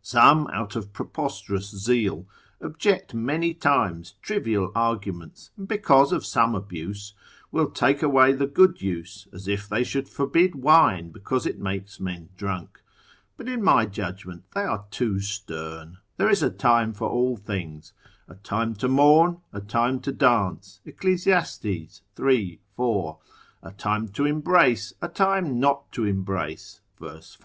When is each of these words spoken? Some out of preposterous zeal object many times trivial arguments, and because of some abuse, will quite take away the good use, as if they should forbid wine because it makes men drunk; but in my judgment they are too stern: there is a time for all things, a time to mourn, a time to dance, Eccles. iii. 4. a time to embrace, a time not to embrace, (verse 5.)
Some 0.00 0.46
out 0.52 0.76
of 0.76 0.92
preposterous 0.92 1.68
zeal 1.72 2.24
object 2.62 3.14
many 3.14 3.52
times 3.52 4.14
trivial 4.22 4.70
arguments, 4.76 5.50
and 5.56 5.66
because 5.66 6.12
of 6.12 6.24
some 6.24 6.54
abuse, 6.54 7.14
will 7.50 7.66
quite 7.66 7.74
take 7.74 8.00
away 8.00 8.32
the 8.32 8.46
good 8.46 8.80
use, 8.80 9.26
as 9.32 9.48
if 9.48 9.68
they 9.68 9.82
should 9.82 10.08
forbid 10.08 10.54
wine 10.54 11.10
because 11.10 11.46
it 11.46 11.58
makes 11.58 11.98
men 11.98 12.28
drunk; 12.36 12.80
but 13.36 13.48
in 13.48 13.60
my 13.60 13.84
judgment 13.84 14.44
they 14.54 14.60
are 14.60 14.84
too 14.92 15.18
stern: 15.18 15.98
there 16.16 16.30
is 16.30 16.44
a 16.44 16.50
time 16.50 16.92
for 16.94 17.08
all 17.10 17.36
things, 17.36 17.92
a 18.28 18.36
time 18.36 18.74
to 18.76 18.86
mourn, 18.86 19.38
a 19.52 19.60
time 19.60 19.98
to 20.02 20.12
dance, 20.12 20.80
Eccles. 20.86 21.26
iii. 21.26 22.60
4. 22.76 23.18
a 23.64 23.72
time 23.72 24.06
to 24.10 24.24
embrace, 24.26 24.92
a 25.02 25.08
time 25.08 25.58
not 25.58 25.90
to 25.90 26.04
embrace, 26.04 26.80
(verse 27.00 27.34
5.) 27.34 27.40